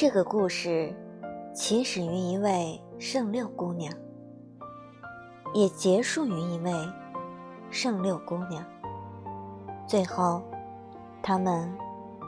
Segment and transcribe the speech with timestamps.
[0.00, 0.96] 这个故事
[1.54, 3.92] 起始于一位圣六姑娘，
[5.52, 6.72] 也结束于一位
[7.70, 8.64] 圣六姑娘。
[9.86, 10.42] 最后，
[11.22, 11.70] 他们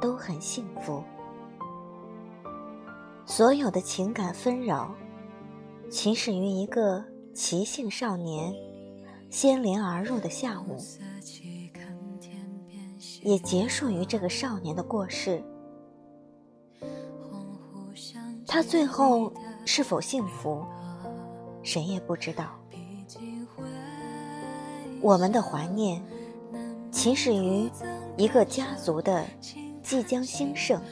[0.00, 1.00] 都很幸福。
[3.24, 4.92] 所有的情感纷扰，
[5.88, 8.52] 起始于一个奇性少年
[9.30, 10.76] 掀帘而入的下午，
[13.22, 15.40] 也结束于这个少年的过世。
[18.52, 19.32] 他最后
[19.64, 20.66] 是否幸福，
[21.62, 22.46] 谁也不知道。
[25.00, 26.02] 我们的怀念，
[26.90, 27.70] 起始于
[28.16, 29.24] 一个家族的
[29.84, 30.82] 即将兴盛，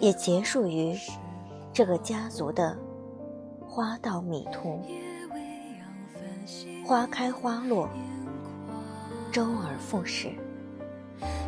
[0.00, 0.98] 也结束于
[1.72, 2.76] 这个家族的
[3.64, 4.82] 花到迷途。
[6.84, 7.88] 花开花落，
[9.30, 10.32] 周而复始。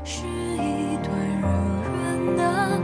[0.04, 1.48] 是一段柔
[1.82, 2.78] 软的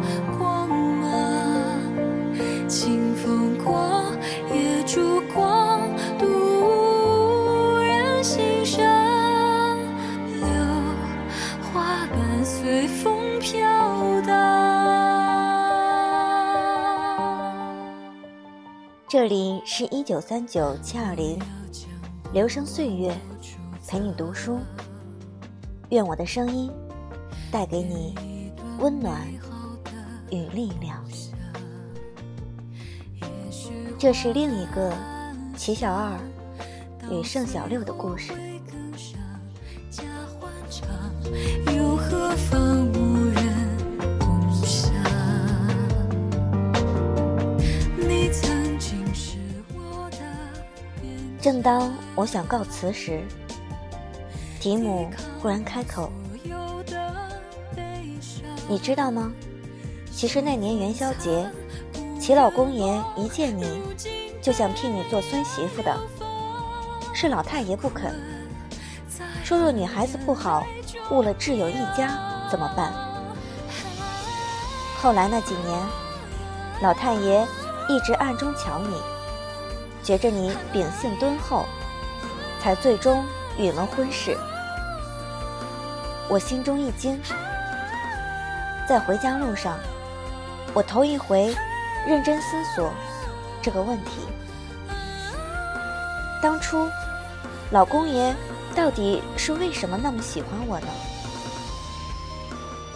[19.15, 21.39] 这里是一九三九七二零，
[22.33, 23.17] 留声岁月，
[23.87, 24.59] 陪你读书。
[25.91, 26.69] 愿我的声音
[27.49, 28.17] 带给你
[28.81, 29.25] 温暖
[30.33, 31.01] 与力量。
[33.97, 34.93] 这是另一个
[35.57, 36.19] 齐小二
[37.09, 38.33] 与盛小六的故事。
[51.45, 53.23] 正当我想告辞时，
[54.59, 56.11] 提姆忽然开口
[58.67, 59.31] ：“你知道吗？
[60.11, 61.47] 其实那年元宵节。”
[62.19, 63.83] 齐老公爷一见你，
[64.41, 65.95] 就想聘你做孙媳妇的，
[67.13, 68.15] 是老太爷不肯，
[69.45, 70.65] 说若女孩子不好，
[71.11, 72.91] 误了挚友一家怎么办？
[74.97, 75.79] 后来那几年，
[76.81, 77.47] 老太爷
[77.91, 78.97] 一直暗中瞧你，
[80.05, 81.65] 觉着你秉性敦厚，
[82.61, 83.25] 才最终
[83.59, 84.37] 允了婚事。
[86.29, 87.19] 我心中一惊，
[88.89, 89.79] 在回家路上，
[90.73, 91.55] 我头一回。
[92.07, 92.93] 认真思索
[93.63, 94.11] 这个问题：
[96.43, 96.87] 当初
[97.71, 98.37] 老公爷
[98.75, 100.87] 到底是为什么那么喜欢我呢？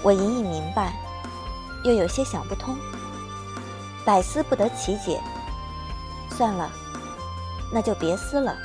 [0.02, 0.92] 我隐隐明白，
[1.84, 2.76] 又有些想不通，
[4.04, 5.18] 百思不得其解。
[6.36, 6.70] 算了，
[7.72, 8.56] 那就别思了，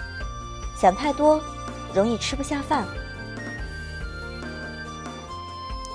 [0.78, 1.42] 想太多
[1.94, 2.86] 容易吃不下饭。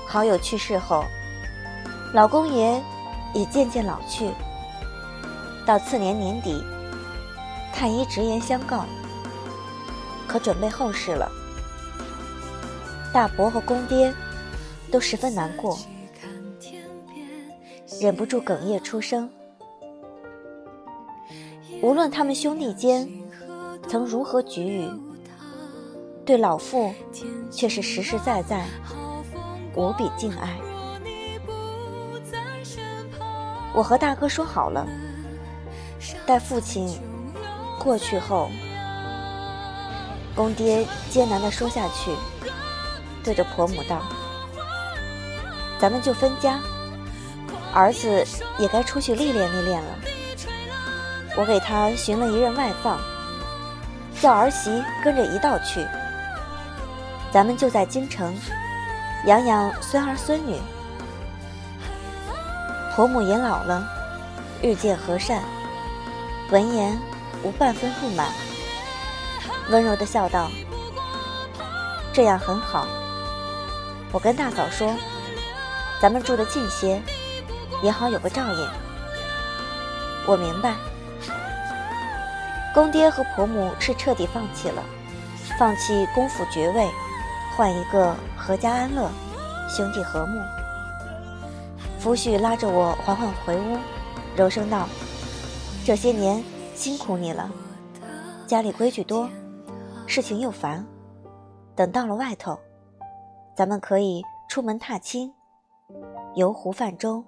[0.06, 1.04] 好友去世后，
[2.12, 2.82] 老公爷。
[3.34, 4.30] 也渐渐老去。
[5.66, 6.64] 到次年年底，
[7.74, 8.86] 太医直言相告，
[10.26, 11.30] 可准备后事了。
[13.12, 14.12] 大伯和公爹
[14.90, 15.78] 都十分难过，
[18.00, 19.30] 忍不住哽咽出声。
[21.82, 23.08] 无论他们兄弟间
[23.88, 24.90] 曾如何给予，
[26.24, 26.92] 对老父
[27.50, 28.64] 却是实实在在
[29.74, 30.58] 无比敬爱。
[33.74, 34.86] 我和大哥说好了，
[36.26, 36.98] 待父亲
[37.78, 38.50] 过去后，
[40.34, 42.10] 公爹艰难的说下去，
[43.22, 44.02] 对着婆母道
[45.78, 46.58] ：“咱们就分家，
[47.72, 48.24] 儿子
[48.58, 49.98] 也该出去历练历练了。”
[51.38, 52.98] 我给他寻了一任外放，
[54.20, 55.86] 叫儿媳跟着一道去，
[57.30, 58.36] 咱们就在京城
[59.26, 60.58] 养养孙儿孙女。
[62.92, 63.86] 婆母也老了，
[64.60, 65.40] 日渐和善，
[66.50, 66.98] 闻言
[67.44, 68.26] 无半分不满，
[69.70, 70.50] 温柔的笑道
[72.12, 72.84] ：“这样很好。
[74.10, 74.92] 我跟大嫂说，
[76.02, 77.00] 咱们住的近些，
[77.80, 78.68] 也好有个照应。”
[80.26, 80.74] 我明白，
[82.74, 84.82] 公爹和婆母是彻底放弃了，
[85.58, 86.88] 放弃公府爵位，
[87.56, 89.10] 换一个阖家安乐，
[89.68, 90.40] 兄弟和睦。
[91.98, 93.78] 夫婿拉着我缓缓回屋，
[94.36, 94.86] 柔声道
[95.84, 96.44] ：“这些年
[96.74, 97.50] 辛苦你了，
[98.46, 99.28] 家里规矩多，
[100.06, 100.86] 事情又烦。
[101.74, 102.58] 等到了外头，
[103.56, 105.32] 咱们可以出门踏青，
[106.36, 107.24] 游湖泛舟。”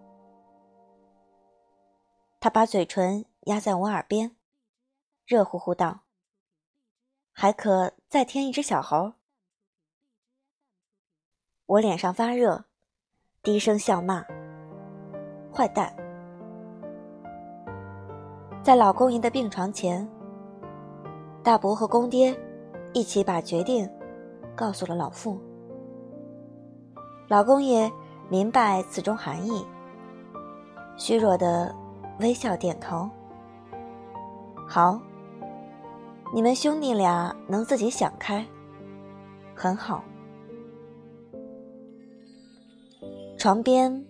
[2.39, 4.31] 他把嘴唇压在我耳边，
[5.31, 6.01] 热乎乎道
[7.31, 9.13] ：“还可再添一只小猴。”
[11.67, 12.65] 我脸上发热，
[13.41, 14.25] 低声笑骂。
[15.55, 15.95] 坏蛋。
[18.61, 20.05] 在老公爷的病床前，
[21.45, 22.37] 大伯和公爹
[22.93, 23.89] 一起把决定
[24.57, 25.41] 告诉了老妇。
[27.29, 27.89] 老公爷
[28.29, 29.65] 明白此中含义，
[30.97, 31.73] 虚弱的
[32.19, 33.09] 微笑点头。
[34.67, 35.01] 好，
[36.33, 38.47] 你们兄弟俩能自己想开，
[39.55, 40.05] 很好。
[43.37, 44.05] 床边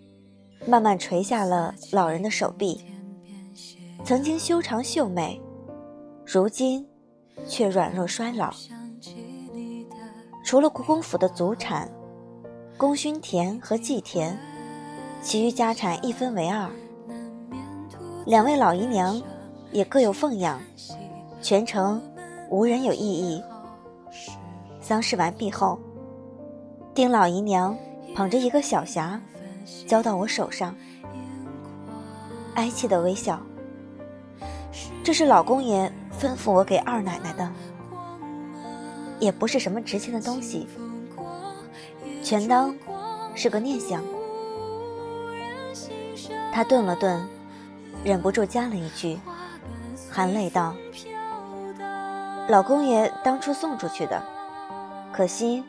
[0.66, 2.84] 慢慢垂下了老人的手臂，
[4.04, 5.40] 曾经修长秀美，
[6.26, 6.86] 如今
[7.46, 8.52] 却软弱衰老。
[10.44, 11.90] 除了国公府的祖产，
[12.76, 14.36] 功勋田和祭田，
[15.22, 16.68] 其余家产一分为二。
[18.26, 19.22] 两位老姨娘
[19.72, 20.60] 也各有奉养，
[21.40, 22.00] 全程
[22.48, 23.42] 无人有异议。
[24.80, 25.78] 丧事完毕后，
[26.94, 27.76] 丁老姨娘。
[28.12, 29.20] 捧着一个小匣，
[29.86, 30.74] 交到我手上，
[32.56, 33.40] 哀戚的微笑。
[35.04, 35.90] 这是老公爷
[36.20, 37.48] 吩咐我给二奶奶的，
[39.20, 40.66] 也不是什么值钱的东西，
[42.20, 42.74] 全当
[43.36, 44.02] 是个念想。
[46.52, 47.24] 他顿了顿，
[48.02, 49.16] 忍不住加了一句，
[50.10, 50.74] 含泪道
[52.50, 54.20] ：“老公爷当初送出去的，
[55.12, 55.62] 可惜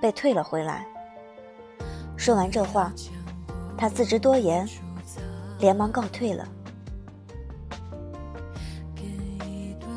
[0.00, 0.86] 被退了回来。”
[2.16, 2.92] 说完这话，
[3.76, 4.64] 他自知多言，
[5.58, 6.46] 连忙告退了。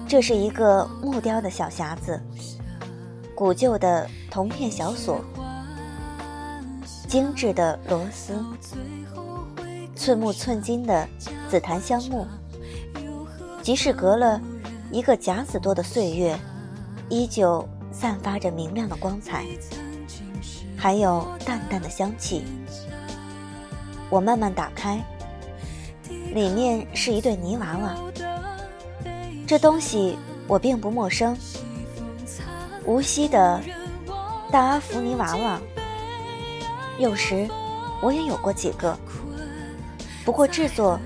[0.08, 2.20] 这是一个木雕的小匣子，
[3.36, 5.24] 古旧的铜片小锁，
[7.08, 8.44] 精致的螺丝，
[9.96, 11.08] 寸木寸金的
[11.48, 12.26] 紫檀香木，
[13.62, 14.42] 即使隔了
[14.92, 16.38] 一个甲子多的岁月，
[17.10, 19.44] 依旧散发着明亮的光彩。
[20.78, 22.44] 还有淡淡的香气。
[24.10, 25.04] 我慢慢打开，
[26.34, 27.96] 里面是一对泥娃娃。
[29.48, 30.18] 这东西
[30.48, 31.36] 我并不陌生，
[32.86, 33.62] 无锡的
[34.52, 35.60] 大阿福泥娃娃。
[37.00, 37.50] 有时
[38.02, 38.98] 我也有过几个，
[40.24, 41.00] 不过制作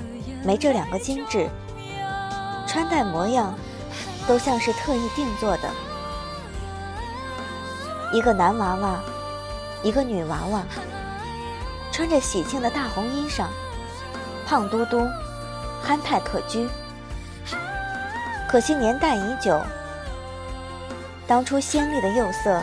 [0.43, 1.49] 没这两个精致，
[2.67, 3.57] 穿戴模样
[4.29, 5.67] 都像是特意定做的。
[8.13, 8.99] 一个男娃娃。
[9.81, 10.61] 一个女娃娃，
[11.89, 13.45] 穿着喜庆的大红衣裳，
[14.45, 15.07] 胖嘟嘟，
[15.81, 16.67] 憨态可掬。
[18.49, 19.57] 可惜年代已久，
[21.25, 22.61] 当初鲜丽的釉色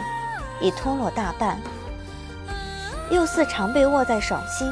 [0.61, 1.59] 已脱落大半，
[3.11, 4.71] 又似常被握在手心，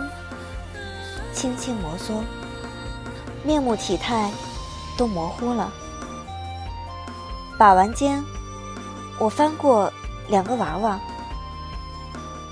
[1.33, 2.23] 轻轻摩挲，
[3.43, 4.31] 面目体态
[4.99, 5.73] 都模糊了。
[7.65, 8.23] 把玩间，
[9.19, 9.91] 我翻过
[10.29, 11.01] 两个娃娃。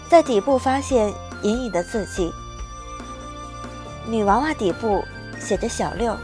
[0.08, 1.12] 在底部发现
[1.42, 2.32] 隐隐的字迹，
[4.06, 5.04] 女娃娃底部
[5.38, 6.16] 写着“小六”，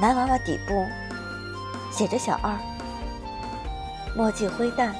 [0.00, 0.86] 男娃娃底部
[1.90, 2.56] 写着“小二”，
[4.14, 4.94] 墨迹灰淡，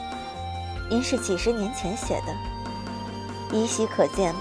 [0.90, 4.34] 应是几十年前写的，依稀可见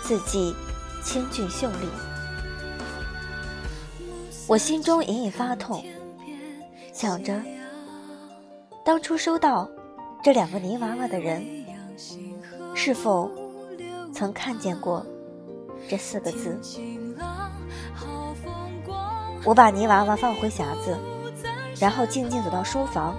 [0.00, 0.56] 字迹
[1.04, 1.88] 清俊秀丽。
[4.46, 5.84] 我心中隐隐发痛，
[7.02, 7.34] 想着
[8.84, 9.68] 当初收到。
[10.22, 11.44] 这两个泥娃娃的人，
[12.76, 13.28] 是否
[14.14, 15.04] 曾看见过
[15.88, 16.56] 这四个字？
[19.44, 20.96] 我把泥娃娃放回匣子，
[21.80, 23.16] 然后静静走到书房，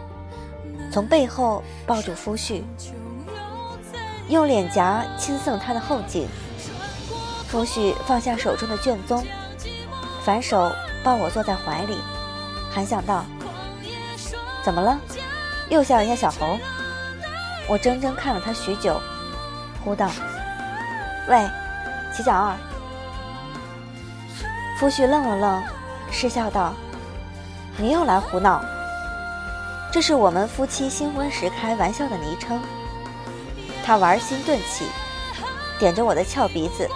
[0.90, 2.62] 从背后抱住夫婿，
[4.30, 6.26] 用脸颊亲蹭他的后颈。
[7.50, 9.22] 夫婿放下手中的卷宗，
[10.24, 10.72] 反手
[11.04, 11.98] 抱我坐在怀里，
[12.72, 13.26] 还想道
[14.64, 14.98] ：“怎么了？
[15.70, 16.58] 又像人家小猴？”
[17.68, 19.00] 我怔怔看了他许久，
[19.84, 20.10] 呼道
[21.30, 21.48] ：“喂，
[22.14, 22.56] 齐小二。”
[24.80, 25.64] 夫婿愣了愣，
[26.12, 26.74] 失笑道
[27.78, 28.62] ：“你又来胡闹。
[29.92, 32.62] 这是我们夫妻新婚时开玩笑的昵称。”
[33.86, 34.88] 他玩心顿起，
[35.78, 36.90] 点着我的翘鼻子：“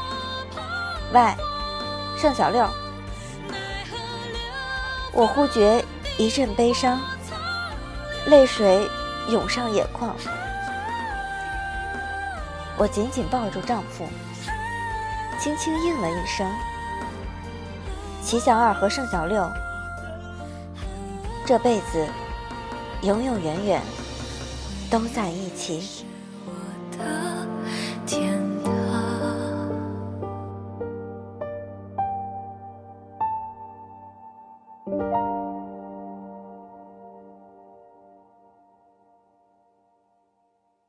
[1.14, 1.22] 喂，
[2.18, 2.68] 盛小六。”
[5.14, 5.84] 我忽觉
[6.18, 7.00] 一阵悲伤，
[8.26, 8.90] 泪水
[9.30, 10.16] 涌上眼眶。
[12.78, 14.08] 我紧紧抱住丈夫，
[15.40, 16.46] 轻轻应了一声
[18.22, 19.50] ：“齐小二和盛小六，
[21.46, 22.06] 这辈子
[23.02, 23.82] 永永远远
[24.92, 26.06] 都在一起。”
[26.46, 27.47] 我的